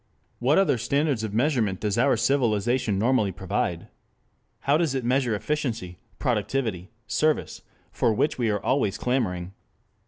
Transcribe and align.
What 0.39 0.57
other 0.57 0.79
standards 0.79 1.23
of 1.23 1.31
measurement 1.31 1.79
does 1.79 1.95
our 1.95 2.17
civilization 2.17 2.97
normally 2.97 3.31
provide? 3.31 3.87
How 4.61 4.75
does 4.75 4.95
it 4.95 5.05
measure 5.05 5.35
efficiency, 5.35 5.99
productivity, 6.17 6.89
service, 7.05 7.61
for 7.91 8.11
which 8.11 8.39
we 8.39 8.49
are 8.49 8.59
always 8.65 8.97
clamoring? 8.97 9.53